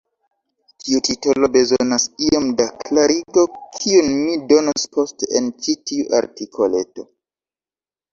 Tiu 0.83 0.99
titolo 1.07 1.49
bezonas 1.55 2.05
iom 2.27 2.47
da 2.61 2.65
klarigo, 2.83 3.43
kiun 3.75 4.09
mi 4.23 4.39
donos 4.53 4.87
poste 4.97 5.29
en 5.41 5.51
ĉi 5.67 5.77
tiu 5.93 6.09
artikoleto. 6.21 7.07